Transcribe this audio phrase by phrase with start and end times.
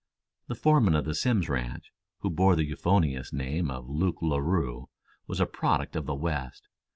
[0.47, 1.91] The foreman of the Simms ranch,
[2.21, 4.87] who bore the euphonious name of Luke Larue,
[5.27, 6.63] was a product of the West.